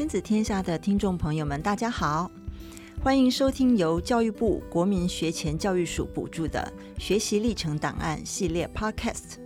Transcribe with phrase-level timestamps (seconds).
[0.00, 2.30] 亲子天下的听众朋友们，大家好，
[3.02, 9.36] 欢迎收听由教育部国民学前教育署补助的学习历程档案系列 Podcast。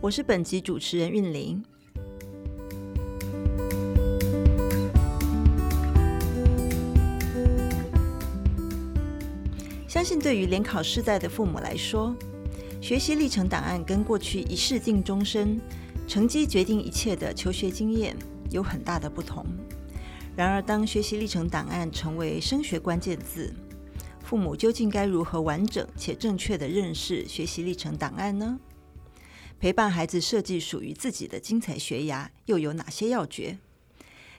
[0.00, 1.60] 我是本集主持人韵玲。
[9.88, 12.14] 相信对于联考世代的父母来说，
[12.80, 15.60] 学习历程档案跟过去一试定终身、
[16.06, 18.16] 成绩决定一切的求学经验
[18.52, 19.44] 有很大的不同。
[20.38, 23.52] 然而，当学习历程档案成为升学关键字，
[24.22, 28.60] 父母究竟该如何完整且正确地认识学习历程档案呢？
[29.58, 33.58] 陪伴孩子设计属于自己的精彩学涯，又有哪些要诀？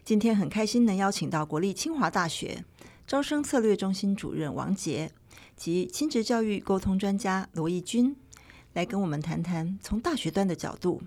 [0.05, 2.63] 今天很开心能邀请到国立清华大学
[3.05, 5.11] 招生策略中心主任王杰
[5.57, 8.15] 及亲职教育沟通专家罗义君，
[8.71, 11.01] 来跟我们谈谈从大学端的角度。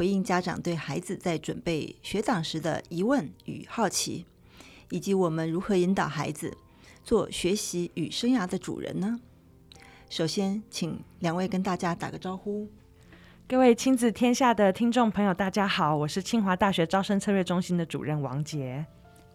[0.00, 4.24] 回应家长对孩子在准备学长时的疑问与好奇，
[4.88, 6.56] 以及我们如何引导孩子
[7.04, 9.20] 做学习与生涯的主人呢？
[10.08, 12.66] 首先，请两位跟大家打个招呼。
[13.46, 18.86] 各位亲子天下的听众朋友，大家好，我是清华大学招生策略中心的主任王杰。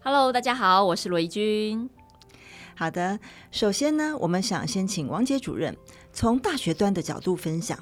[0.02, 1.88] Hello，大家好，我是罗怡君。
[2.74, 3.20] 好的，
[3.52, 5.78] 首先呢，我们想先请王杰主任
[6.12, 7.78] 从大学端的角度分享。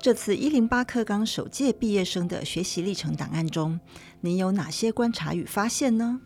[0.00, 3.80] 这次一零八课纲首届毕业生的学习历程档案中，
[4.20, 6.20] 您有哪些观察与发现呢？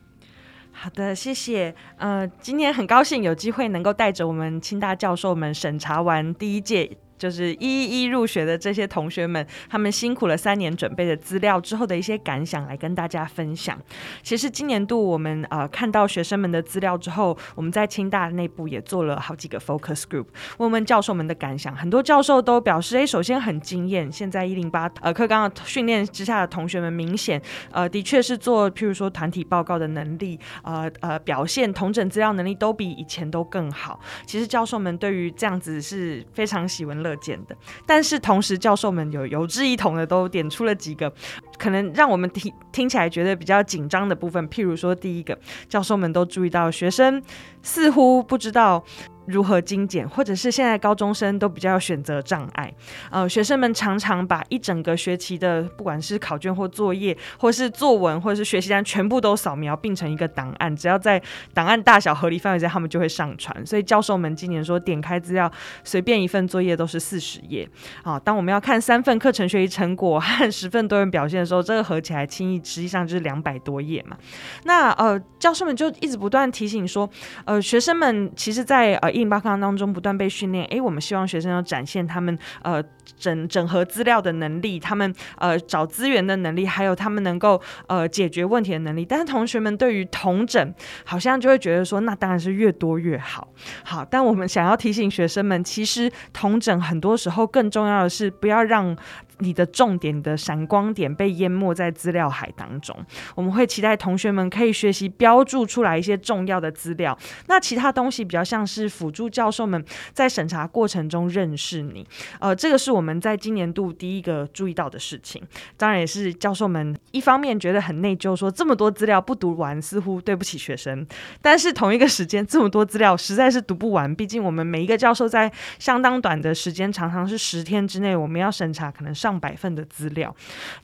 [0.70, 1.74] 好的，谢谢。
[1.96, 6.98] 呃，今天很高兴有机会能够带着我们清大教授们审查完第一届。
[7.22, 13.80] 就是一一一入学的这些同学们，他们辛苦了三年准备的资料之后的一些感想，来跟大家分享。
[14.24, 20.26] 其实今年度我们呃看到学生们的资料之后，我们在清大内部也做了好几个 focus group，
[20.58, 21.76] 问问教授们的感想。
[21.76, 34.00] 很多教授都表示，哎，首先很惊艳，现在一零八呃课纲的训练之下的同学们，明显呃的确是做譬如说团体报告的能力，呃呃表现同整资料能力都比以前都更好。
[34.26, 37.56] 其实教授们对于这样子是非常喜闻乐见的，
[37.86, 41.12] 但是同时教授们有有志一同的都点出了几个
[41.58, 47.22] 可能让我们听听起来觉得比较紧张的部分，譬如说第一个，教授们都注意到学生
[47.62, 48.84] 似乎不知道。
[49.26, 52.72] 如何精简，或者是现在高中生都比较有选择障碍，
[53.10, 61.22] 呃，学生们常常把一整个学期的不管是考卷或作业，或是作文，或者是学习单，全部都扫描并成一个档案，只要在
[61.54, 63.64] 档案大小合理范围之内，他们就会上传。
[63.64, 65.50] 所以教授们今年说，点开资料，
[65.84, 67.68] 随便一份作业都是四十页。
[68.02, 74.16] 啊，当我们要看三份课程学习成果和十份多元表现的时候，这个合起来轻易实际上就是两百多页嘛。
[74.64, 77.08] 那呃，教授们就一直不断提醒说，
[77.44, 79.11] 呃，学生们其实在呃。
[79.12, 82.82] 一零八课当中不断被训练，诶，我们希望学生要展现他们呃
[83.16, 89.04] 整整合资料的能力，他们呃找资源的能力，还有他们能够呃解决问题的能力。
[89.04, 90.74] 但是同学们对于同整，
[91.04, 93.46] 好像就会觉得说，那当然是越多越好。
[93.84, 98.96] 好，但我们想要提醒学生们，其实同整很多时候更重要的是不要让。
[99.42, 102.96] 你的重点的闪光点被淹没在资料海当中。
[103.34, 107.18] 我们会期待同学们可以学习标注出来一些重要的资料。
[107.48, 112.06] 那其他东西比较像是辅助教授们在审查过程中认识你。
[112.38, 115.42] 呃，这个是我们在今年度第一个注意到的事情。
[115.76, 121.04] 当然也是教授们一方面觉得很内疚，说这么多资料不读完似乎对不起学生。
[121.40, 129.31] 但是同一个时间这么多资料实在是读不完，毕竟我们每一个教授在相当短的时间，常常是十天之内，我们要审查可能上。
[129.32, 130.34] 上百份的资料，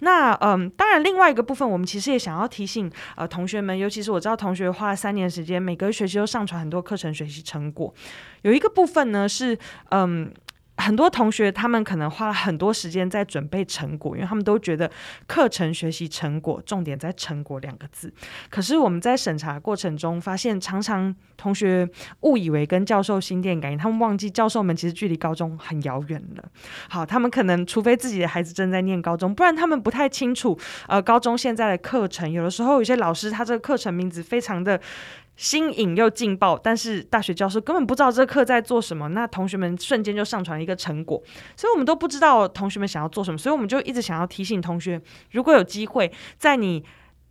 [0.00, 7.92] 那嗯，当然，另外一个部分，我们其实也想要提醒呃同学们，尤其是我知道同学花了三年时间，每个学期都上传很多课程学习成果，
[8.42, 9.58] 有一个部分呢是
[9.90, 10.32] 嗯。
[10.78, 14.90] 很多同学他们可能花了很多时间在准备成果，因为他们都觉得
[15.26, 18.12] 课程学习成果重点在“成果”两个字。
[18.48, 21.88] 可是我们在审查过程中发现，常常同学
[22.20, 26.44] 误以为跟教授心电感应，他们忘记教授们其实距离高中很遥远了。
[26.88, 32.30] 好，他们可能除非自己的孩子正在念高中，不然他们不太清楚呃高中现在的课程。
[32.30, 34.80] 有的时候有些老师他这个课程名字非常的。
[35.38, 41.22] 新颖又劲爆，但是大学教授根本不知道这课在做什么，那同学们瞬间就上传一个成果，
[41.56, 45.00] 所以我们都不知道同学们想要做什么，所以我们就一直想要提醒同学，
[45.30, 46.84] 如果有机会在你。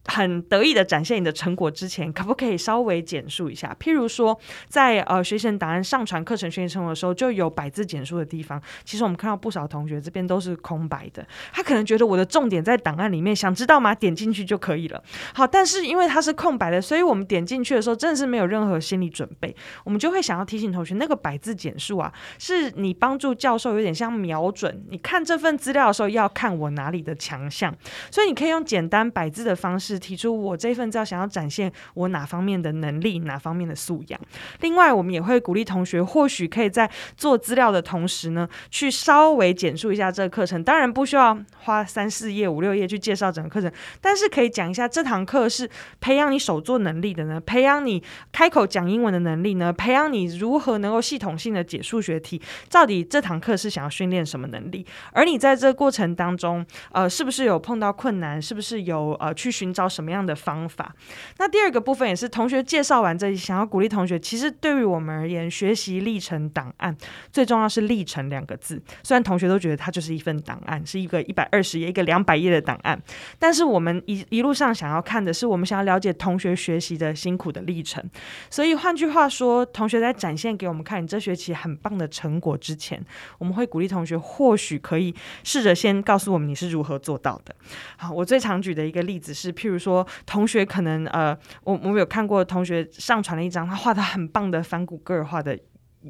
[0.07, 3.75] 很得意的展现你的成果之前，可不可以稍微简述一下？
[3.79, 4.37] 譬如说，
[4.67, 8.61] 在呃学习档案上传课程学习成果的时候，就有百字简述的地方。
[8.83, 13.93] 其实我们看到不少同学这边都是空白的，他可能觉得我的重点在档案里面，想知道吗？
[13.93, 15.03] 点进去就可以了。
[15.33, 19.55] 好，但是因为它是空白的，所以我们点进去的时候，真的是没有任何心理准备。
[19.83, 27.75] 我们就会想要提醒同学，那个百字简述啊，是你帮助教授有点像瞄准，你看这份资料的时候要看我哪里的强项，
[28.09, 29.96] 所以你可以用简单百字的方式。
[29.97, 34.19] 提出我这份资料想要展现我哪方面的能力，哪方面的素养。
[34.61, 40.63] 另外，我们也会鼓励同学，或许可以在做资料的同时呢，去稍微简述一下这个课程。
[40.63, 43.71] 当然不需要花三四页、五六页去介绍整个课程，
[44.01, 45.69] 但是可以讲一下这堂课是
[45.99, 48.01] 培养你手作能力的呢，培养你
[48.31, 52.41] 开口讲英文的能力呢，培养你如何能够系统性的解数学题。
[52.69, 54.85] 到底这堂课是想要训练什么能力？
[55.11, 58.41] 而你在这个过程当中，呃，是不是有碰到困难？
[58.41, 60.95] 是不是有呃去寻找什么样的方法？
[61.37, 66.95] 那第二个部分也是同学介绍完这里，想要鼓励同学，其实对于我们而言，学习历程档案
[67.31, 68.81] 最重要是“历程”两个字。
[69.03, 73.01] 虽然同学都觉得它就是一份档案，是一个一百二十页、一个两百页的档案，
[73.39, 78.03] 但是我们一一路上想要看的是，我们想要了解同学学习的辛苦的历程。
[78.49, 83.03] 所以换句话说，同学在展现给我们看你这学期很棒的成果之前，
[83.37, 85.13] 我们会鼓励同学，或许可以
[85.43, 87.55] 试着先告诉我们你是如何做到的。
[87.97, 95.59] 好，我最常举的一个例子是，比如说，同学可能呃，我我们有看过同学上传了一张他画的很棒的梵谷个人画的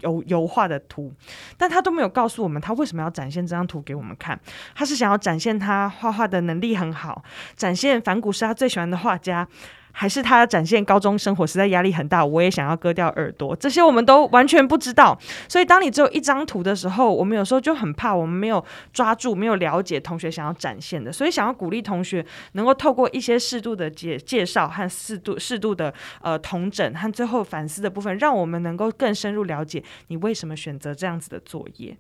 [0.02, 1.12] 油油画的图，
[1.58, 4.40] 但他都没有告诉我们他为什么要展现这张图给我们看。
[4.76, 7.24] 他是想要展现他画画的能力很好，
[7.56, 9.48] 展现梵谷是他最喜欢的画家。
[10.00, 15.18] 还是他展现高中生活实在压力很大，我也想要割掉耳朵，这些我们都完全不知道。
[15.50, 18.64] 所以当你只有一张图的时候，我们有时候就很怕，我们没有
[18.94, 21.12] 抓住，没有了解同学想要展现的。
[21.12, 25.92] 所以想要鼓励同学能够透过一些适度的介介绍和适度适度的
[26.22, 31.98] 呃同整和最后反思的部分，让我们能够更深入了解你为什么选择这样子的作业。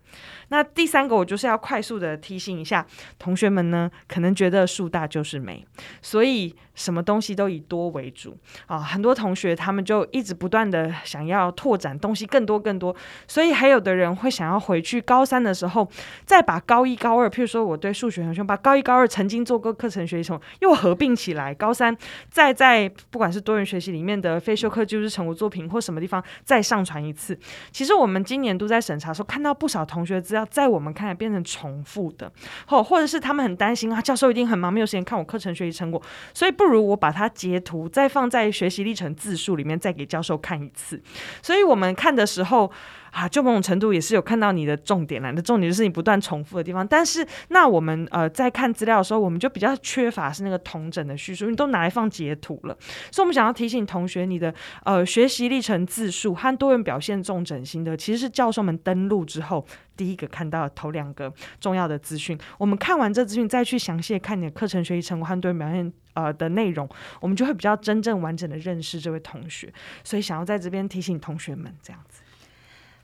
[0.49, 2.85] 那第三个，我就是要快速的提醒一下
[3.17, 5.65] 同学们呢，可能觉得树大就是美，
[5.99, 8.37] 所以什么东西都以多为主。
[8.67, 12.95] 啊，很多同学他们就一直不断的想要拓展东西更多更多，
[13.27, 15.85] 所以还有的人会想要回去高三的时候
[16.23, 21.95] 再把高一高二，譬如说我对数学很凶，把高一高二曾经做过课程学习又合并起来，高三
[22.29, 27.37] 再在不管是多元学习里面的非修课就是成果作品或什么地方再上传一次。
[27.71, 32.31] 其实我们今年都在审查的时候看到不少同学资料在我们看来变成重复的，
[32.67, 36.01] 或或者是他们很担心啊，教授一定很忙没有时间看我课程学习成果，
[36.33, 37.87] 所以不不如我把它截图。
[37.87, 41.01] 再放在学习历程字数里面，再给教授看一次。
[41.41, 42.69] 所以我们看的时候
[43.11, 45.29] 啊，就某种程度也是有看到你的重点啦。
[45.29, 46.85] 你的重点就是你不断重复的地方。
[46.85, 52.77] 但是那我们呃在看资料的时候，我们就比较缺乏是那个同整的叙述，你都拿来放截图了。
[53.11, 54.53] 所以我们想要提醒同学，你的
[54.83, 59.65] 呃学习历程字数和多元表现重整心得，其实是教授们登录之后
[59.95, 61.31] 第一个看到的头两个
[61.61, 62.37] 重要的资讯。
[62.57, 65.91] 我们看完这资讯，再去详细看你的课程学习成果和多元表现。
[66.17, 66.89] 呃的内容，
[67.21, 69.71] 我们就会比较真正完整的认识这位同学，
[70.03, 72.21] 所以想要在这边提醒同学们这样子。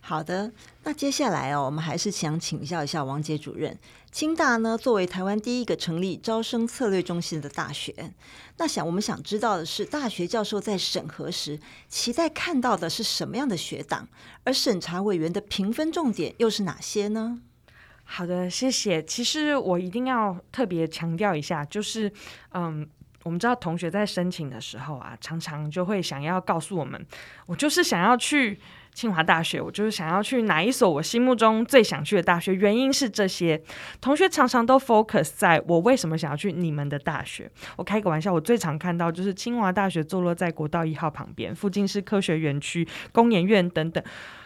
[0.05, 0.51] 好的，
[0.83, 3.79] 那接下来哦，我们还是想请教一下王杰主任。
[4.11, 8.13] 清大呢，作为台湾第一个成立招生策略中心的大学，
[8.57, 11.57] 那想我们想知道的是，大学教授在审核时
[11.87, 14.09] 期待看到的是什么样的学党，
[14.43, 17.39] 而审查委员的评分重点又是哪些呢？
[18.03, 19.01] 好的，谢谢。
[19.01, 22.11] 其实我一定要特别强调一下，就是
[22.51, 22.85] 嗯。
[23.23, 27.03] 我们知道同学在申请的时候啊，常常就会想要告诉我们，
[27.45, 28.59] 我就是想要去
[28.93, 32.53] 清华大学，我就是想要去哪一所我心目中最想去的大学。
[32.53, 33.61] 原因是这些，
[33.99, 37.49] 同学常常都 focus 在我为什么想要去你们的大学。
[37.75, 44.03] 我开个玩笑，我最常看到就是清华大学坐落在国道一号旁边，附近是科学园区、工研院等等。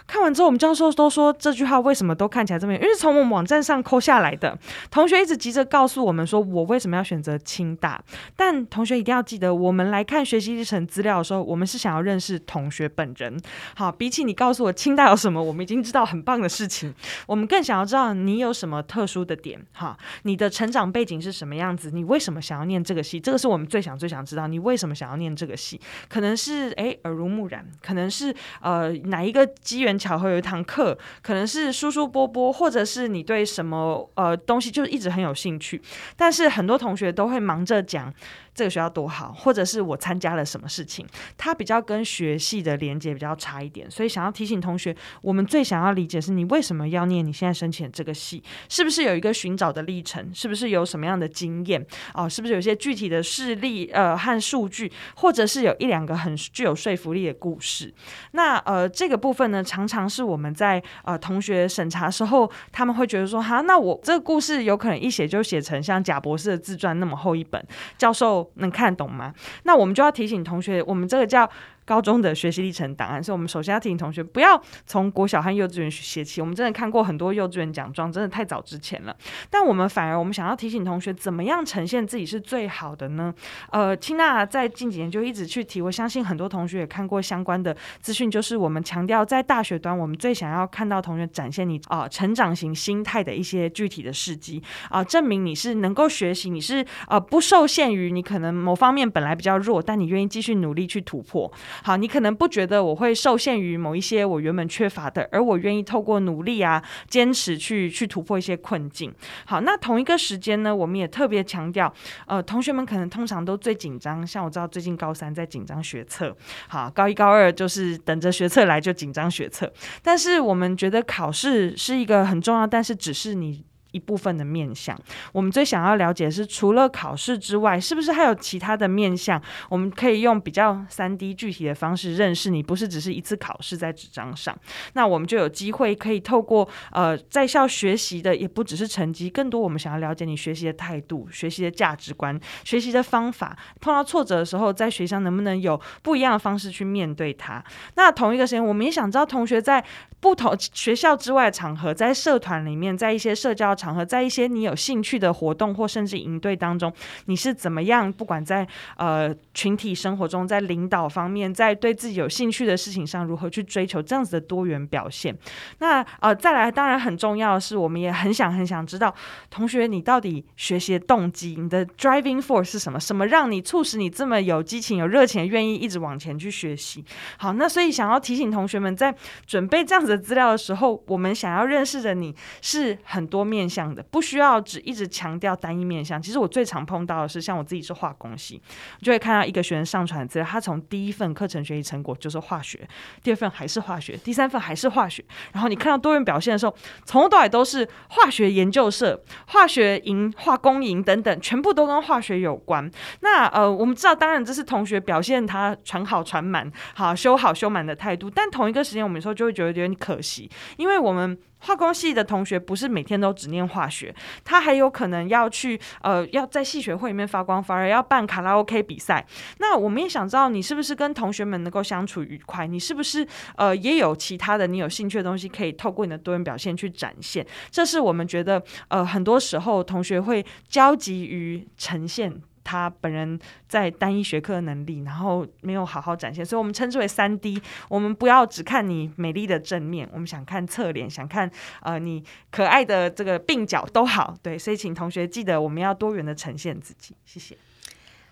[0.07, 2.81] 看完之后，我们教授都说这句话为什么都看起来这么远？
[2.81, 4.57] 因为从我们网站上抠下来的。
[4.89, 8.01] 同学一直急着告诉我们说，我为什么要选择清大？
[8.33, 13.37] 但同学一定要记得，我们来看学习历程资料的时候，我们是想要认识同学本人。
[13.75, 16.93] 好，比起你告诉我清大有什么，我们已经知道很棒的事情。
[17.25, 19.59] 我们更想要知道你有什么特殊的点。
[19.73, 21.91] 哈，你的成长背景是什么样子？
[21.91, 23.19] 你为什么想要念这个系？
[23.19, 24.47] 这个是我们最想最想知道。
[24.47, 25.81] 你为什么想要念这个系？
[26.07, 29.97] 可能是诶耳濡目染，可能是呃哪一个机缘。
[29.97, 35.81] 巧合有一堂课，可能是舒舒波波，或者是你对什么呃东西就一直很有兴趣，
[36.15, 38.13] 但是很多同学都会忙着讲。
[38.53, 41.05] 这个学校多好，或者是我参加了什么事情，
[41.37, 57.93] 它比较跟学系的连接比较差一点，所以想要提醒同学，我们最想要理解是你为什么要念你现在申请这个系，是不是有一个寻找的历程，是不是有什么样的经验哦，是不是有些具体的事例呃和数据，或者是有一两个很具有说服力的故事。
[58.31, 67.63] 那呃这个部分呢，常常是我们在呃同学审查时候，他们会觉得说哈，那我这个故事有可能一写就写成像贾博士的自传那么厚一本，
[67.97, 68.37] 教授。
[68.55, 69.33] 能看懂吗？
[69.63, 71.49] 那我们就要提醒同学，我们这个叫
[71.87, 76.41] 高中的学习历程档案，所以我们首先要提醒同学不要从国小和幼稚园写起。
[76.41, 79.15] 我们真的看过很多幼稚园奖状，真的太早之前了。
[79.49, 83.33] 但我们反而我们想要提醒同学，怎么样呈现自己是最好的呢？
[83.71, 101.49] 呃，清娜在近几年就一直去提，我相信很多同学也看过相关的资讯，就是我们强调在大学端，我们最想要看到同学展现你啊、成长型心态的一些具体的事迹啊、证明你是能够学习，你是呃不受限于你可能某方面本来比较弱，但你愿意继续努力去突破。
[101.83, 109.13] 好，你可能不觉得我会受限于某一些我原本缺乏的，而我愿意透过努力啊，坚持去去突破一些困境。
[109.45, 111.93] 好，那同一个时间呢，我们也特别强调，
[112.25, 116.35] 呃，同学们可能通常都最紧张，像我知道最近高三在紧张学测，
[116.67, 123.66] 好，高一高二就是等着学测来就紧张学测，但是我们觉得考试是一个很重要，但是只是你。
[123.91, 124.97] 一部分的面向，
[125.31, 129.41] 我们最想要了解的是，除了考试之外，是不是还有其他的面向？
[129.69, 134.57] 我们可以用比较三 D 具体的方式认识你，不是只是一次考试在纸张上。
[134.93, 143.57] 那我们就有机会可以透过呃在校学习的，也不只是成绩，更多我们想要了解你学习的态度、学习的价值观、学习的方法。
[143.79, 147.63] 碰到挫折的时候，在学校能不能有不一样的方式去面对它？
[147.95, 149.83] 那同一个时间，我们也想知道同学在
[150.19, 156.91] 不同学校之外的场合，在社团里面，在一些社交场合，在一些你有兴趣的活动或甚至营队当中，
[157.25, 158.11] 你是怎么样？
[158.11, 165.37] 不管在呃群体生活中，在领导方面，在对自己有兴趣的事情上，如何去追求这样子的多元表现？
[165.77, 169.13] 那呃，再来，当然很重要的是，我们也很想很想知道，
[169.51, 172.99] 同学你到底学习的动机，你的 driving force 是什么？
[172.99, 177.05] 什么让你促使你这么有激情、有热情，愿意一直往前去学习？
[177.37, 179.13] 好，那所以想要提醒同学们，在
[179.45, 184.01] 准备这样的资料的时候，我们想要认识的你是很多面向的。
[184.09, 186.21] 不需要只一直强调单一面向。
[186.21, 188.61] 其实我最常碰到的是，像我自己是化工系，
[189.01, 192.87] 就会看到一个学生上传资料，他从第一份课程学习成果就是化学，
[193.21, 195.23] 第二份还是化学，第三份还是化学。
[195.51, 202.89] 然后你看到多元表现的时候，从头到尾都是化学研究社、化学营、化工营等等，全部都跟化学有关。
[203.21, 211.37] 那呃，我们知道，当然这是同学表现他传好传满、好修好修满的态度，但同一个时间，我们有时候就会觉得有点可惜，因为我们。
[211.59, 214.13] 化工系的同学不是每天都只念化学，
[214.45, 219.25] 他还有可能要去呃，要在系学会里面发光发热，要办卡拉 OK 比赛。
[219.57, 227.43] 那我们也想知道你是不是跟同学们能够相处愉快，你是不是呃也有其他的你有兴趣的东西可以透过你的多元表现去展现。
[227.71, 232.39] 这是我们觉得呃很多时候同学会焦急于呈现。
[232.67, 237.61] 他本人在单一学科的能力，然后没有好好展现，所以我们称之为三 D。
[237.87, 241.49] 我们不要只看你美丽的正面，我们想看侧脸，想看
[241.81, 242.21] 呃你
[242.51, 244.35] 可爱的这个鬓角都好。
[244.43, 247.15] 对，所以请同学记得我们要多元的呈现自己。
[247.25, 247.57] 谢谢。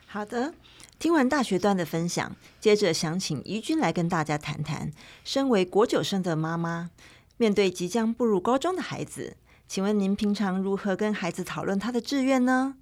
[0.06, 0.54] 好的，
[1.00, 4.92] 听完大学段的分享，接着想请怡君来跟大家谈谈，
[5.24, 6.89] 身为国九生的妈妈，
[7.38, 9.38] 面对即将步入高中的孩子。
[9.67, 12.75] 请问您平常如何跟孩子讨论他的志愿呢？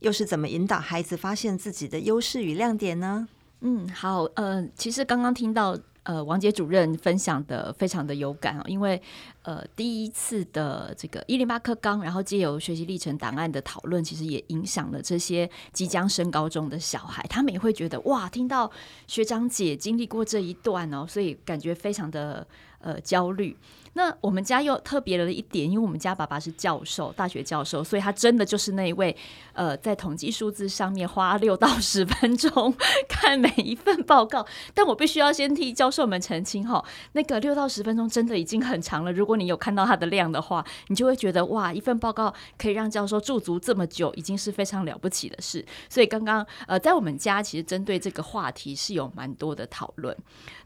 [0.00, 3.28] 又是怎么引导孩子发现自己的优势与亮点呢？
[3.60, 9.00] 嗯，好，呃，其实刚刚听到呃王杰主任分享的非常的有感哦，因为
[9.42, 18.70] 呃第一次的这个一零八课纲，然后借由学习历程档案的讨论，其实也影响了这些即将升高中的小孩，他们也会觉得哇，听到
[19.06, 22.46] 学长姐经历过这一段哦，所以感觉非常的
[22.78, 23.54] 呃焦虑。
[23.94, 29.14] 那我们家又特别了一点，因为我们家爸爸是教授，大学教授，所以他真的就是那一位，
[29.52, 32.72] 呃，在统计数字上面花 六到十分钟
[33.08, 34.46] 看每一份报告。
[34.72, 39.12] 但我必须要先替教授们澄清哈，那个六到十分钟真的已经很长了。
[39.12, 45.66] 如果你有看到他的量的话，你就会觉得哇，一份报告可以让教授驻足这么久，已经是非常了不起的事。
[45.88, 50.16] 所以刚刚呃，在我们家其实针对这个话题是有蛮多的讨论。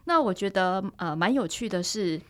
[0.03, 2.21] 那我觉得呃，蛮有趣的是。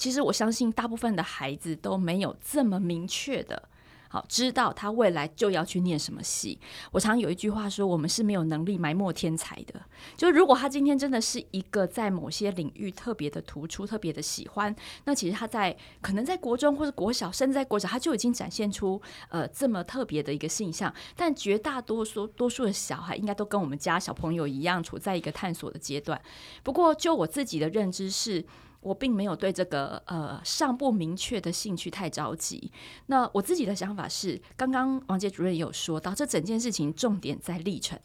[0.00, 3.68] 其实我相信，大部分的孩子都没有这么明确的，
[4.08, 6.58] 好知道他未来就要去念什么系。
[6.90, 9.74] 我常有一句话说，我们是没有能力埋没天才的。
[10.16, 20.90] 就如果他今天真的是一个在某些领域特别的突出、特别的喜欢，那其实他在可能在国中或者国小，甚至在国小，他就已经展现出呃这么特别的一个性向。
[21.14, 26.18] 但绝大多数多数的小孩，应该都跟我们家小朋友一样，处在一个探索的阶段。
[26.62, 28.46] 不过，就我自己的认知是。
[28.80, 32.70] 我并没有对这个呃尚不明确的兴趣太着急。
[33.06, 37.98] 那我自己的想法是，刚刚王杰主任有说到，这整件事情重点在历程，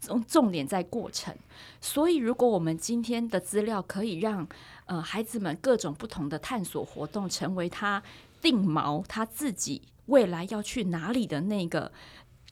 [0.00, 1.34] 重重点在过程。
[1.80, 4.46] 所以，如果我们今天的资料可以让
[4.86, 8.02] 呃孩子们各种不同的探索活动成为他
[8.40, 11.90] 定锚他自己未来要去哪里的那个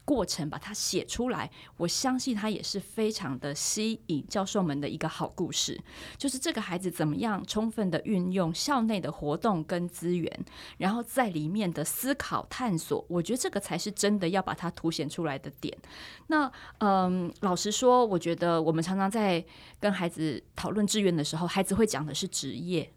[0.03, 5.79] 过程把它写出来，我相信它也是非常的吸引教授们的一个好故事。
[6.17, 10.45] 就是这个孩子怎么样充分的运用校内的活动跟资源，
[10.77, 15.77] 然后在里面的思考探索，我觉得这个才是真的要把它凸显出来的点。
[16.27, 19.43] 那嗯，老实说，我觉得我们常常在
[19.79, 22.91] 跟孩子讨论志愿的时候，孩子会讲的是职业。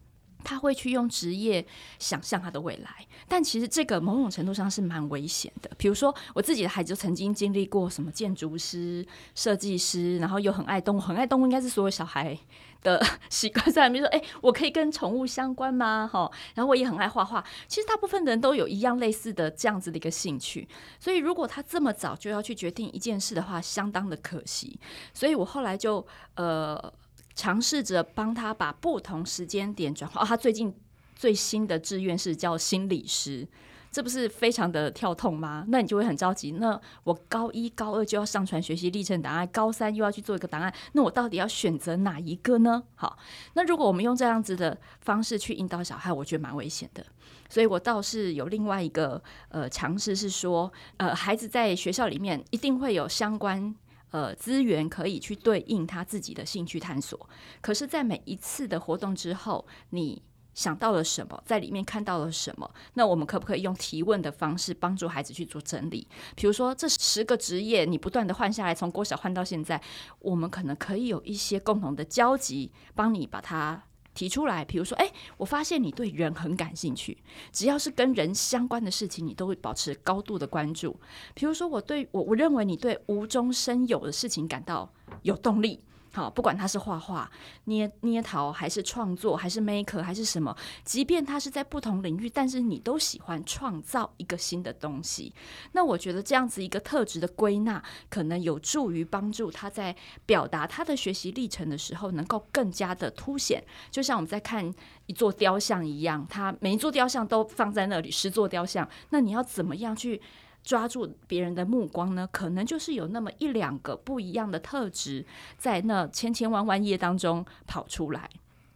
[0.45, 1.65] 他会去用职业
[1.99, 5.69] 想象他的未来，但其实这个某种程度上是蛮危险的。
[5.77, 12.37] 比如说，我自己的孩子曾经经历过什么建筑师、设计师，然后又很爱动物，很爱动物应该是所有小孩
[12.83, 13.69] 的 习惯。
[13.71, 16.07] 在比如说，哎，我可以跟宠物相关吗？
[16.11, 17.43] 哈，然后我也很爱画画。
[17.67, 20.67] 其实大部分的人都有一样类似的这样子的一个兴趣，
[20.99, 24.79] 所以如果他这么早就要去决定一件事的话，相当的可惜。
[25.13, 26.93] 所以我后来就呃。
[27.35, 30.21] 尝试着帮他把不同时间点转化。
[30.21, 30.73] 哦，他最近
[31.15, 33.47] 最新的志愿是叫心理师，
[33.91, 35.65] 这不是非常的跳痛吗？
[35.67, 36.51] 那你就会很着急。
[36.53, 42.83] 那我高一、高二就要上传学习历程档案，高三又要去做一个档案，那我到底要选择哪一个呢？
[42.95, 43.17] 好，
[43.53, 47.05] 那如果我们用这样子的方式去引导小孩，我觉得蛮危险的。
[47.47, 53.75] 所以我倒是有另外一个呃尝试，是说呃孩子在学校里面一定会有相关。
[54.15, 57.29] 呃，资源可以去对应他自己的兴趣探索。
[57.59, 60.21] 可是，在每一次的活动之后，你
[60.53, 62.73] 想到了什么，在里面看到了什么？
[62.93, 66.07] 那我们可不可以用提问的方式帮助孩子去做整理？
[66.33, 69.81] 比如说，这十个职业你不断的换下来，从郭小换到现在，
[70.19, 73.83] 我们可能可以有一些共同的交集，帮你把它。
[74.15, 77.15] 提出来，比如说，哎，我发现你对人很感兴趣，
[77.51, 80.95] 只要是跟人相关的事情，你都会保持高度的关注。
[81.35, 84.91] 比如说，我对我我认为你对无中生有的事情感到
[85.21, 85.79] 有动力。
[86.15, 87.29] 好，不管他是画画、
[87.65, 90.55] 捏捏陶，还是创作，还是 maker，还是什么，
[90.85, 95.33] 即便他是在不同领域，但是你都喜欢创造一个新的东西。
[95.73, 99.93] 那我觉得这样子一个特质的归纳，可能有助于帮助他在
[100.25, 103.61] 表达他的学习历程的时候，能够更加的凸显。
[103.91, 104.73] 就像我们在看
[105.07, 110.21] 一座雕像一样，他每一座雕像都放在那里，十座雕像，那你要怎么样去？
[110.65, 115.23] 抓住别人的目光呢，可能就是有那么一两个不一样的特质，
[115.57, 118.27] 在那千千万万页当中跑出来。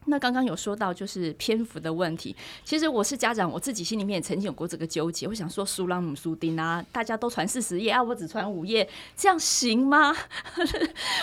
[0.05, 5.27] 那刚刚有说到就是篇幅的问题，其实我是家长，我自己心里面也曾经有过这个纠结。
[5.27, 10.15] 我想说，苏朗姆苏丁啊，大家都传四十页啊，我只传五页，这样行吗？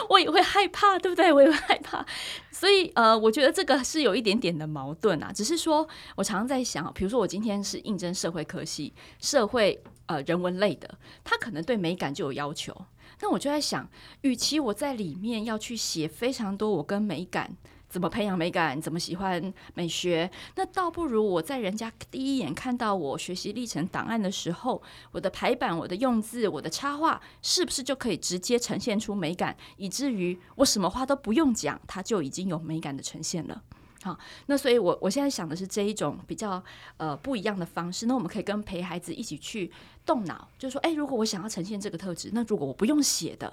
[0.09, 1.33] 我也会害怕，对不对？
[1.33, 2.05] 我也会害怕。
[2.53, 5.33] 所以呃，我觉得这个是有一点点的矛盾啊。
[5.33, 9.83] 只是说我常常在想，比如说我今天是应征社会科系，社会。
[10.07, 12.75] 呃，人文类的，他可能对美感就有要求。
[13.21, 13.88] 那我就在想，
[14.23, 17.57] 与其我在里面要去写非常多我跟美感
[17.88, 33.62] 怎么培养美感，怎么喜欢美学，那倒不如我在人家第一眼看到我学习历程档案的时候，我的排版、我的用字、我的插画，是不是就可以直接呈现出美感，以至于我什么话都不用讲，它就已经有美感的呈现了。
[34.03, 34.16] 好，
[34.47, 36.62] 那所以我，我我现在想的是这一种比较
[36.99, 38.07] 呃不一样的方式。
[38.07, 39.73] 那我们可以跟陪孩子一起去
[40.07, 43.53] 动脑，就是说，哎，如果我想要呈现这个特质，那如果我不用写的，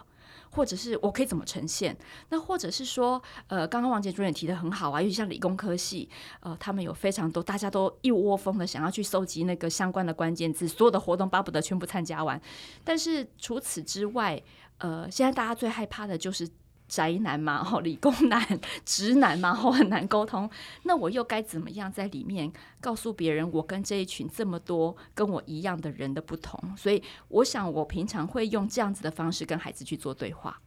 [0.52, 1.98] 或者是我可以怎么呈现？
[2.30, 6.08] 那或者是说，呃，刚刚王杰主任提的很好啊，尤其像理工科系，
[6.42, 12.40] 呃，他们有非常多，大家都一窝蜂的想要去搜集那个相关的关键字，所有的活动巴不得全部参加完。
[12.84, 14.42] 但是除此之外，
[14.78, 16.48] 呃，现在大家最害怕的就是。
[16.88, 20.50] 宅男嘛，吼，理工男、直男嘛，吼，很难沟通。
[20.84, 26.60] 那我又该怎么样在里面告诉别人，我跟这一群这么多跟我一样的人的不同？
[26.78, 30.62] 所以，我想我平常会用这样子的方式跟孩子去做对话。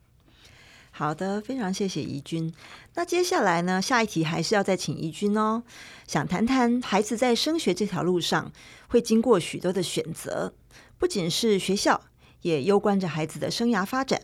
[0.91, 2.53] 好的，非常谢谢怡君。
[2.95, 5.63] 那接下来呢，下一题还是要再请怡君哦。
[6.07, 8.51] 想谈谈孩子在升学这条路上
[8.89, 10.55] 会经过许多的选择，
[10.97, 12.01] 不仅是学校，
[12.41, 14.23] 也攸关着孩子的生涯发展。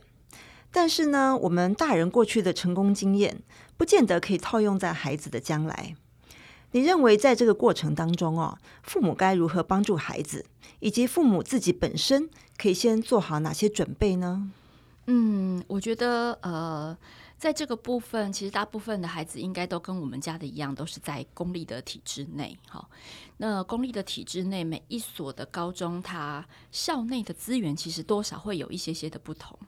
[0.72, 3.42] 但是呢，我们大人过去的成功经验，
[3.76, 5.94] 不见得可以套用在孩子的将来。
[6.72, 10.46] 你认为在这个过程当中哦，父母该如何帮助孩子，
[10.80, 14.50] 以及父母自己本身可以先做好哪些准备呢？
[15.06, 16.96] 嗯，我觉得呃，
[17.36, 22.56] 在这个部分，其实大部分的孩子应该都跟我们家的一样，都是在公立的体制内。
[22.70, 22.88] 哈，
[23.36, 29.58] 那公立的体制内，每一所的高中，它校内的资源其实多少会有一些些的不同。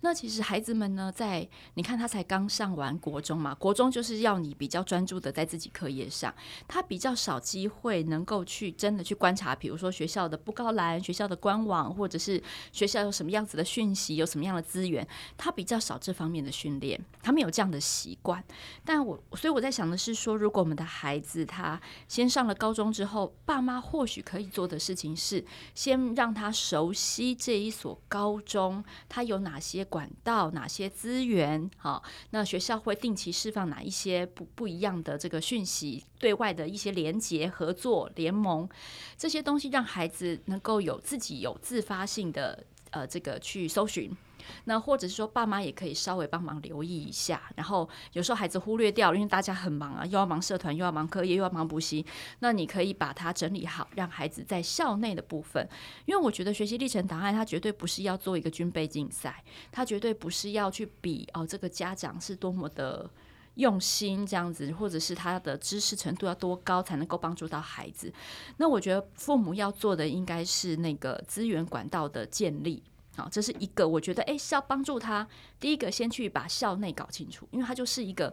[0.00, 6.32] 那其实孩子们呢，在你看他才刚上完国中嘛，国中就是要你比较专注的在自己课业上，
[6.68, 15.04] 他比较少机会能够去真的去观察，比如说学校的布告栏、学校的官网，或者是学校有什么样子的讯息，有什么样的资源，
[15.36, 18.42] 他比较少这方面的训练，他们有这样的习惯。
[18.84, 29.87] 但我所以我在想的是说，如果我们的孩子他先上了高中之后，爸妈或许可以做的事情是，先让他熟悉这一所高中，他有哪些。
[29.88, 31.70] 管道哪些资源？
[31.76, 36.04] 好，那学校会定期释放哪一些不不一样的这个讯息？
[36.18, 38.68] 对外的一些连结、合作、联盟
[39.16, 44.16] 这些东西，让孩子能够有自己有自发性的呃这个去搜寻。
[44.64, 52.04] 那或者是说，爸妈也可以稍微帮忙留意一下，然后有时候孩子忽略掉，因为大家很忙啊，又要忙社团，又要忙课业，又要忙补习。
[52.40, 55.68] 那你可以把它整理好，让孩子在校内的部分，
[56.06, 63.08] 因为我觉得学习历程档案，它绝对不是要做一个军备竞赛，它绝对不是要去比哦，这个家长是多么的
[63.54, 68.12] 用心这样子，或者是他的知识程度要多高才能够帮助到孩子。
[68.58, 72.82] 那我觉得父母要做的应该是那个资源管道的建立。
[73.18, 75.26] 好，这是一个我觉得，诶，是要帮助他。
[75.58, 78.32] 第一个，先去把校内搞清楚，因为他就是一个，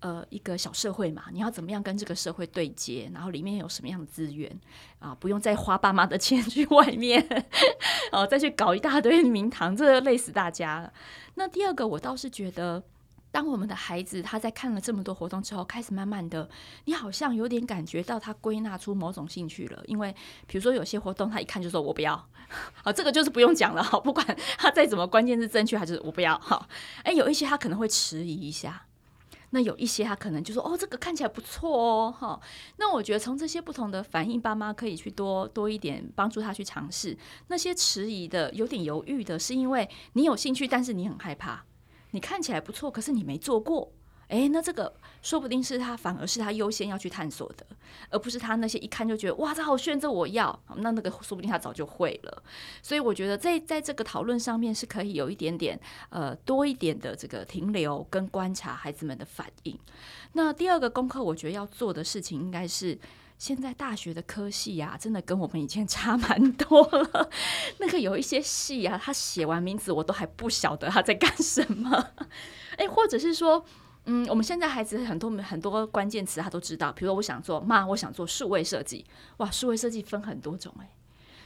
[0.00, 1.26] 呃，一个小社会嘛。
[1.32, 3.08] 你要怎么样跟这个社会对接？
[3.14, 4.50] 然后里面有什么样的资源
[4.98, 5.14] 啊？
[5.14, 7.24] 不用再花爸妈的钱去外面，
[8.10, 10.92] 哦，再去搞一大堆名堂，这累死大家了。
[11.36, 12.82] 那第二个，我倒是觉得。
[13.36, 16.48] 当我们的孩子他在看了这么多活动之后，开始慢慢的，
[16.86, 19.82] 你好像有点感觉到他归纳出某种兴趣了。
[19.84, 20.10] 因为
[20.46, 22.16] 比如说有些活动，他一看就说“我不要”，
[22.82, 26.66] 好，这个就是不用讲了，好，不管 他再怎么关键字正确，还是我不要，好，
[27.04, 28.86] 哎，有一些他可能会迟疑一下，
[29.50, 32.40] 那有一些他可能就说“哦，这个看起来不错哦”，好，
[32.78, 37.14] 那我觉得从这些不同的反应，爸妈可以去多多一点帮助他去尝试。
[37.48, 41.66] 那些迟疑的、有点犹豫的，是因为你有兴趣，但是你很害怕。
[42.16, 43.92] 你看起来不错，可是你没做过，
[44.28, 47.66] 诶，那这个说不定是他，反而是他优先要去探索的，
[48.08, 52.42] 而不是他那些一看就觉得哇，这好炫，这我要，那那个说不定他早就会了。
[52.82, 59.78] 所以我觉得在在这个讨论上面是可以有一点点呃多一点的这个停留跟观察孩子们的反应。
[60.32, 62.98] 那第二个功课，我觉得要做的事情应该是。
[63.38, 67.30] 现在大学的科系呀、真的跟我们以前差蛮多了。
[67.78, 72.10] 那个有一些系啊，他写完名字我都还不晓得他在干什么。
[72.78, 73.64] 诶， 或者是说，
[74.06, 79.04] 嗯，我们现在孩子很多很多关键词他都知道，比如说我想做妈，我想做数位设计。
[79.36, 80.88] 哇，数位设计分很多种诶，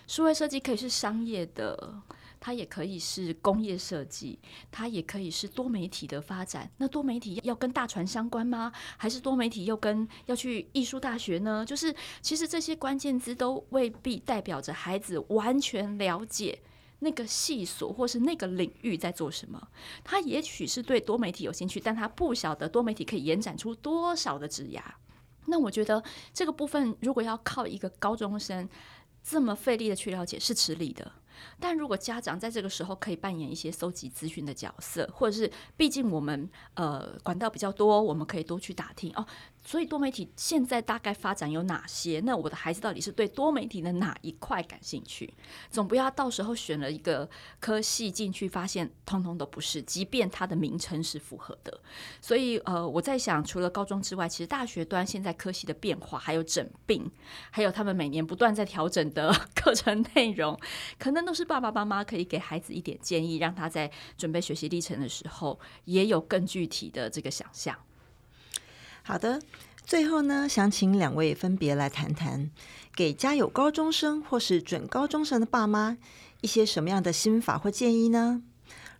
[0.06, 1.94] 数位设计可以是商业的。
[2.40, 4.38] 它也可以是工业设计，
[4.72, 6.70] 它也可以是多媒体的发展。
[6.78, 8.72] 那多媒体要跟大船相关吗？
[8.96, 11.64] 还是多媒体又跟要去艺术大学呢？
[11.64, 16.58] 就是其实这些关键字都未必代表着孩子完全了解
[17.00, 19.68] 那个系所或是那个领域在做什么。
[20.02, 24.80] 他也许是对多媒体有兴趣，但他不晓得多媒体可以延展出多少的职涯。
[25.46, 28.68] 那我觉得这个部分如果要靠一个高中生
[29.22, 31.12] 这么费力的去了解，是吃力的。
[31.58, 39.26] 但如果家长在这个时候可以扮演一些搜集资讯的角色，或者是毕竟我们呃管道比较多，我们可以多去打听哦。
[39.62, 42.20] 所以多媒体现在大概发展有哪些？
[42.24, 45.32] 那我的孩子到底是对多媒体的哪一块感兴趣？
[45.70, 47.28] 总不要到时候选了一个
[47.60, 51.80] 科系进去，发现通通都不是，即便它的名称是符合的。
[52.20, 57.10] 所以呃，我在想，除了高中之外，其实大学端现在科系的变化，还有整病，
[57.50, 60.58] 还有他们每年不断在调整的课程内容，
[60.98, 67.76] 可能都是爸爸妈妈可以给孩子一点建议，让他在准备学习历程的时候，也有更具体的这个想象。
[69.10, 69.42] 好的，
[69.84, 72.48] 最后呢，想请两位分别来谈谈，
[72.94, 75.98] 给家有高中生或是准高中生的爸妈
[76.42, 78.40] 一些什么样的心法或建议呢？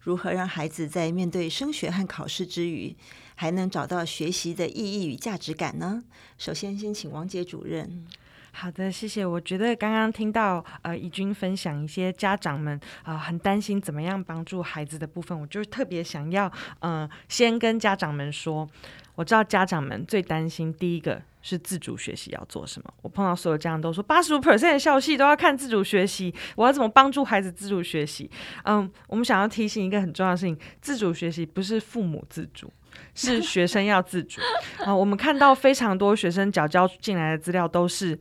[0.00, 2.96] 如何让孩子在面对升学和考试之余，
[3.36, 6.02] 还能找到学习的意义与价值感呢？
[6.36, 8.04] 首先，先请王杰主任。
[8.52, 9.24] 好的，谢谢。
[9.24, 16.46] 我觉得刚刚听到呃怡君分享一些家长们啊、呃、很担心怎么样帮助孩子的部分，我就特别想要
[16.80, 18.68] 嗯、呃、先跟家长们说。
[19.16, 22.90] 我知道家长们最担心第一个是自主学习要做什么。
[23.02, 28.30] 我碰到所有家长都说，八十五 percent 的校系都要看自主学习，我要怎么帮助孩子自主学习？
[28.64, 32.72] 嗯，我们想要提醒一个很重要的事情：自主学习不是父母自主，
[33.14, 34.40] 是学生要自主。
[34.80, 38.18] 啊、嗯，我们看到非常多学生缴交进来的资料都是。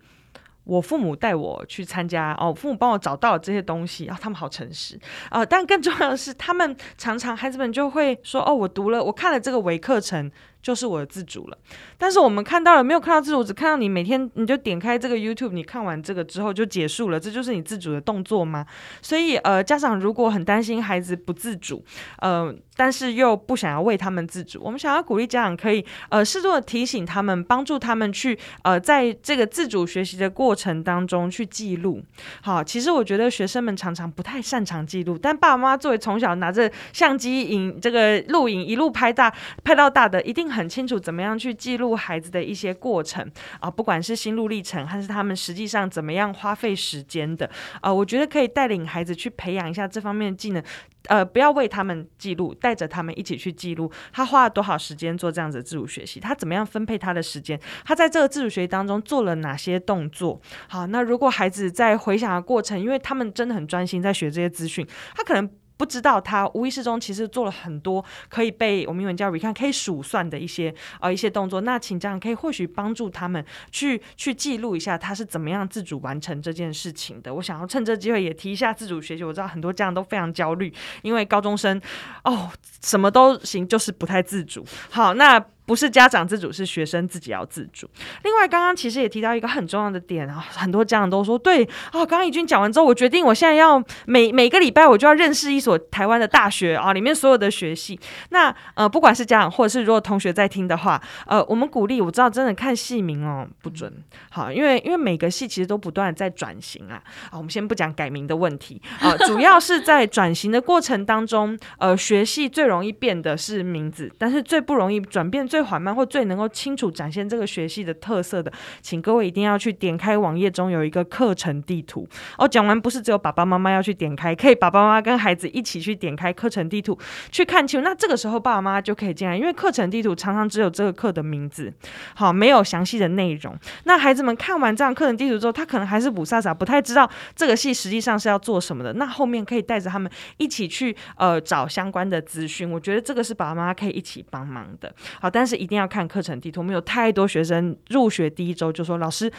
[0.69, 4.99] 我父母带我去参加哦，父母帮我找到了这些东西啊、哦，他们好诚实。
[5.32, 11.58] 啊、但更重要的是，他们常常孩子们就会说：“哦，我读了，我看了这个微课程，就是我的自主了。
[11.98, 18.65] 但是我们看到了没有看到自主，只看到你每天你就点开这个 YouTube，你看完这个之后就结束了，这就是你自主的动作吗？
[19.02, 21.84] 所以呃，家长如果很担心孩子不自主，
[22.19, 32.02] 呃，但是又不想要为他们自主，我们想要鼓励家长可以呃适度的提醒他们，帮助他们去呃在这个自主学习的过程当中去记录。
[32.41, 47.49] 好，其实我觉得学生们常常不太擅长记录，但爸妈作为从小拿着相机影这个录影一路拍大拍到大的，一定很清楚怎么样去记录孩子的一些过程啊，不管是心路历程，还是他们实际上怎么样花费时间的
[47.81, 50.63] 啊，我觉得可以带领孩子去培养一下这方面的技能。
[51.07, 60.39] 呃，不要为他们记录，带着他们一起去记录，他花了多少时间做这样子自主学习，他怎么样分配他的时间，他在这个自主学习当中做了哪些动作。
[60.67, 64.85] 好，那如果孩子在回想的过程，因为他们真的很专心在学这些资讯，
[65.15, 65.49] 他可能。
[65.80, 71.62] 不知道他无意识中其实做了很多可以被我们英文叫 recan 可以数算的一些呃一些动作。
[71.62, 77.34] 那请家长可以或许帮助他们去去记录一下他是怎么样自主完成这件事情的。
[77.34, 79.24] 我想要趁这机会也提一下自主学习。
[79.24, 81.82] 我知道很多家长都非常焦虑，因为高中生
[82.26, 82.52] 哦
[82.84, 84.65] 什么都行，就是不太自主。
[84.89, 85.44] 好，那。
[85.69, 87.88] 不是家长自主，是学生自己要自主。
[88.23, 97.99] 另外，刚刚其实也提到一个很重要的点啊，很多家长都说，对啊，刚刚怡君讲完之后，我决定我现在要每每个礼拜我就要认识一所台湾的大学啊，里面所有的学系。
[98.29, 103.93] 那呃，不管是家长或者是如果同学在听的话，呃，我们鼓励，我知道真的看系名哦不准，
[104.32, 106.99] 好，因为因为每个系其实都不断在转型啊。
[107.29, 115.59] 啊，我们先不讲改名的问题啊，主要是在转型的过程当中，呃，学系最容易变的是名字，但是最不容易转变最。
[115.60, 118.50] 最缓慢或最能够清楚展现这个学系的特色的，
[118.82, 122.48] 请各位一定要去点开网页中有一个课程地图哦。
[122.48, 126.98] 讲完不是只有爸爸妈妈要去点开，可以爸爸妈妈跟孩子一起去点开课程地图
[127.30, 127.84] 去看清楚。
[127.84, 131.74] 那这个时候爸爸妈妈就可以进来，因为课程地图常常只有这个课的名字，
[132.15, 133.54] 好，没有详细的内容。
[133.84, 138.93] 那孩子们看完这样课程地图之后，他可能还是不傻傻，不太知道这个系实际上是要做什么的。
[138.93, 142.72] 那后面可以带着他们一起去呃找相关的资讯。
[142.72, 144.89] 我觉得这个是爸爸妈妈可以一起帮忙的。
[145.19, 145.48] 好，但是。
[145.49, 146.59] 是一定要看课程地图。
[146.62, 149.31] 我们有太多学生入学第一周就说：“老师，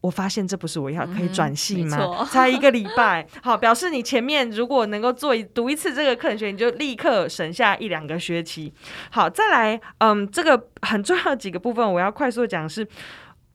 [0.00, 8.72] 我发现这不是我要，可以转系吗？”嗯、 才一个礼拜，好，表示你前面如果能够做一读一次这个课程学，你就立刻省下一两个学期。
[9.10, 12.86] 好，再来，嗯，这个很重要的几个部分，我要快速讲是，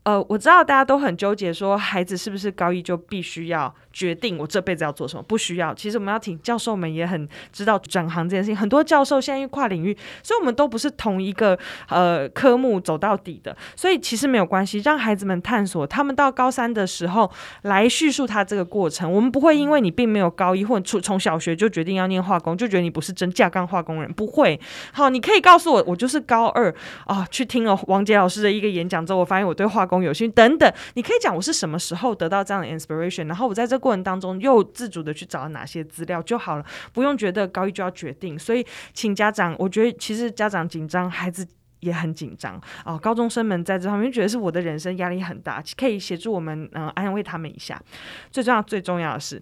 [0.05, 3.75] 呃，我知道大家都很纠结，说孩子是不是高一就必须要。
[3.95, 5.73] 决定我这辈子要做什么，不需要。
[5.73, 8.57] 其实我们要听教授们也很知道转行这件事情。
[8.57, 13.55] 很多教授现在跨领域，所以我们都不是同一个呃科目走到底的。
[13.73, 15.87] 所以其实没有关系，让孩子们探索。
[15.87, 19.09] 他们到高三的时候来叙述他这个过程。
[19.09, 24.11] 我们不会因为你并没有高一或从从小学就决定要念化工，就觉得你不是真架杠化工人。
[24.11, 24.59] 不会。
[24.91, 26.69] 好，你可以告诉我，我就是高二
[27.05, 30.34] 啊、去听了王杰老师的一个演讲之后，我发现我对化工有兴趣。
[30.34, 33.75] 等等，你可以讲我是什么时候得到这样的 inspiration，然后我在这。
[33.86, 38.39] 过程当中又自主的去找哪些资料就好了，不用觉得高一就要决定。
[38.39, 41.47] 所以，请家长，我觉得其实家长紧张，孩子
[41.81, 42.97] 也很紧张啊。
[42.97, 47.79] 高中生们在这方面觉得是我的人生压力很大，可以协助我们嗯、呃、安慰他们一下。
[48.31, 49.39] 最重要最重要的是，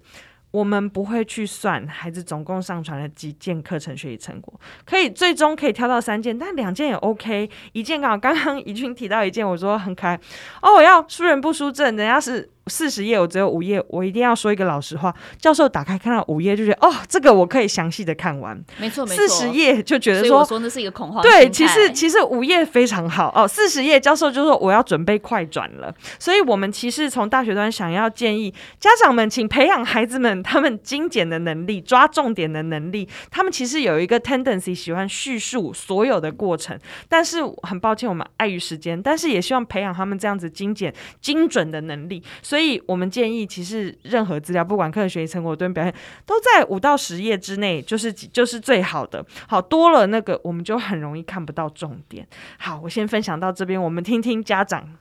[0.53, 4.53] 我们不会去算孩子总共上传了几件课程学习成果，
[4.85, 10.15] 可以最终可以挑到三件，但两件也 OK，一件刚好刚刚怡君提到一件，我说很可爱
[10.61, 12.52] 哦，我要输人不输阵，人家是。
[12.67, 15.13] 四十页，我只有五页，我一定要说一个老实话。
[15.37, 18.57] 教授打开看到五页，就觉得哦，这个我可以详细的看完。
[18.77, 19.27] 没错，没错。
[19.27, 21.21] 四十页就觉得说，说那是一个恐慌。
[21.21, 23.45] 对，其实其实五页非常好哦。
[23.45, 25.93] 四十页，教授就说我要准备快转了。
[26.17, 33.07] 所以我们其实从大学端想要建议家长们，请培养孩子们他们精简的能力、抓重点的能力。
[33.29, 42.23] 他们其实有一个 tendency 喜欢叙述所有的过程，但是很抱歉，我们碍于时间，但是也希望培养他们这样子精简、精准的能力。
[42.53, 45.91] 所以，我们建议，其实任何资料，不管课程学习成果、蹲表现，
[46.23, 49.25] 都在五到十页之内，就是就是最好的。
[49.47, 52.27] 好，多了那个，我们就很容易看不到重点。
[52.59, 54.95] 好，我先分享到这边，我们听听家长。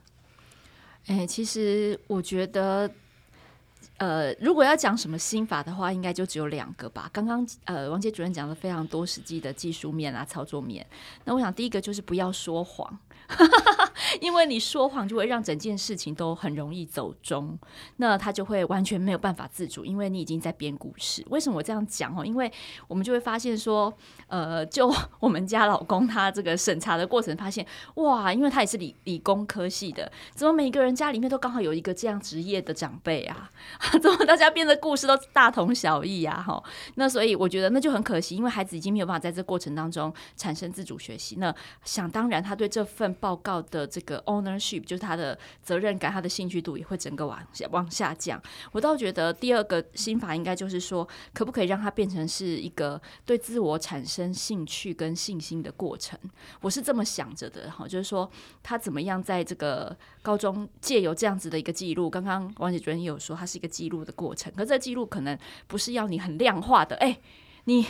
[1.09, 2.91] 哎，其实我觉得。
[3.99, 7.09] 呃，如果要讲什么心法的话，应该就只有两个吧。
[7.12, 10.85] 刚刚呃，王杰主任讲了非常多实际的技术面啊、操作面。
[11.25, 12.99] 那我想第一个就是不要说谎。
[14.21, 17.59] 因为你说谎就会让整件事情都很容易走中，
[17.97, 21.25] 那他就会完全没有办法自主，因为你已经在编故事。
[21.31, 22.25] 为什么我这样讲哦？
[22.25, 22.51] 因为
[22.88, 23.92] 我们就会发现说，
[24.27, 33.51] 呃，就我们家老公他这个审查的过程发现，哇，因为他也是理理工科系的，怎么每个人家里面都刚好有一个这样职业的长辈啊？
[34.03, 36.42] 怎么大家编的故事都大同小异啊？
[36.42, 36.62] 哈，
[36.97, 41.37] 那所以我觉得那就很可惜，因为孩子已经没有办法在这过程当中产生自主学习。
[41.38, 48.43] 那想当然，他对这份报告的这个 ownership 就是他的责任感，他的兴趣度也会整个往下往下降。
[48.73, 56.19] 我倒觉得第二个心法应该就是说，可不可以让他变成是一个对自我产生兴趣跟信心的过程？
[56.61, 58.29] 我是这么想着的哈，就是说
[58.61, 67.21] 他怎么样在这个高中借由这样子的一个记录，刚刚王姐主任也有说，它是一个记录的过程，可这记录可能不是要你很量化的，哎，
[67.67, 67.87] 你。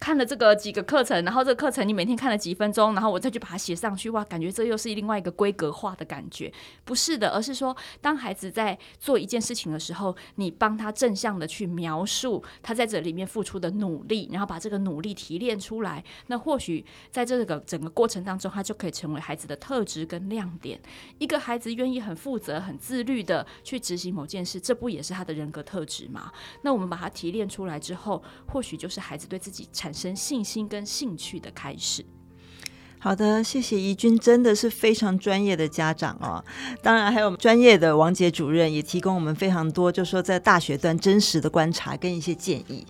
[0.00, 6.52] 看了这个几个课程，然后这个课程你每天看了几分钟，然后我再去把它写上去，哇，感觉这又是另外一个规格化的感觉，
[6.84, 20.80] 不是的，而是说，当孩子在做一件事情的时候，你帮他正向的去描述他在这里面付出的努力，然后把这个努力提炼出来，那或许在这个整个过程当中，他就可以成为孩子的特质跟亮点。
[21.18, 26.32] 一个孩子愿意很负责、很自律的去执行某件事，这不也是他的人格特质吗？
[26.62, 32.04] 那我们把它提炼出来之后，或许就是孩子对自己产产生信心跟兴趣的开始。
[32.98, 36.44] 好的，谢谢怡君，真的是非常专业的家长哦。
[36.82, 42.86] 当然，还有专业的王杰主任也提供我们非常多，就说在大学端真实的观察跟一些建议。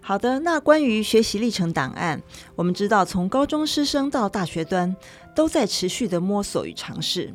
[0.00, 2.22] 好的，那关于学习历程档案，
[2.56, 4.96] 我们知道从高中师生到大学端
[5.36, 7.34] 都在持续的摸索与尝试。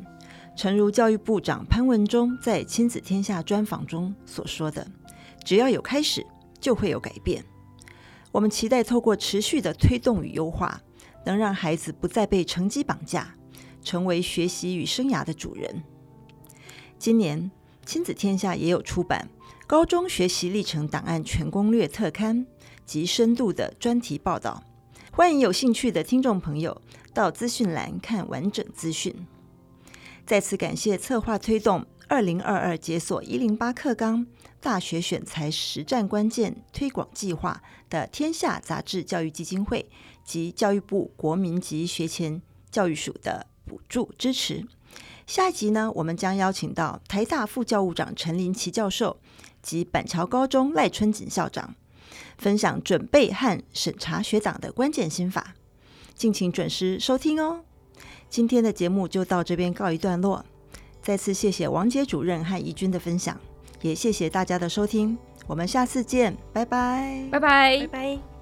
[0.56, 4.84] 诚如教育部长潘文忠在《亲子天下》专访中所说的
[5.44, 6.26] ：“只要有开始，
[6.58, 7.44] 就会有改变。”
[8.30, 10.80] 我们期待透过持续的推动与优化，
[11.24, 13.34] 能让孩子不再被成绩绑架，
[13.82, 15.82] 成为学习与生涯的主人。
[16.98, 17.50] 今年
[17.86, 19.28] 亲子天下也有出版
[19.66, 22.46] 《高中学习历程档案全攻略》特刊
[22.84, 24.62] 及深度的专题报道，
[25.12, 26.82] 欢迎有兴趣的听众朋友
[27.14, 29.14] 到资讯栏看完整资讯。
[30.26, 34.26] 再次感谢策划推动二零二二解锁一零八课纲
[34.60, 39.88] 大学选才实战关键推广计划的天下杂志教育基金会
[40.24, 44.66] 及教育部国民级学前教育署的补助支持。
[45.26, 49.18] 下一集呢，我们将邀请到台大副教务长陈林奇教授
[49.62, 51.74] 及板桥高中赖春锦校长，
[52.38, 55.54] 分享准备和审查学长的关键心法。
[56.14, 57.62] 敬请准时收听哦。
[58.28, 60.44] 今天的节目就到这边告一段落，
[61.00, 63.38] 再次谢谢王杰主任和怡君的分享，
[63.82, 68.37] 也谢谢大家的收听，我们下次见，拜拜，拜拜，拜拜。